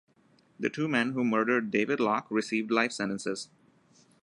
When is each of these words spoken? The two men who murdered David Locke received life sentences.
The 0.59 0.71
two 0.71 0.87
men 0.87 1.11
who 1.11 1.23
murdered 1.23 1.69
David 1.69 1.99
Locke 1.99 2.25
received 2.31 2.71
life 2.71 2.91
sentences. 2.91 3.49